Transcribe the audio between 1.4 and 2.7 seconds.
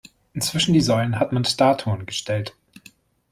Statuen gestellt.